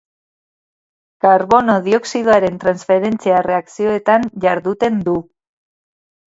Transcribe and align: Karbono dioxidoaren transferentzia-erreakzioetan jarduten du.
Karbono 1.25 1.75
dioxidoaren 1.87 2.57
transferentzia-erreakzioetan 2.63 4.27
jarduten 4.47 4.99
du. 5.11 5.15